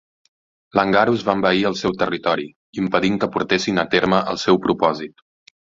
[0.79, 2.47] Langarus va envair el seu territori,
[2.85, 5.27] impedint que portessin a terme el seu propòsit.